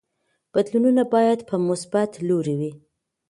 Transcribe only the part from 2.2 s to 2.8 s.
لوري وي.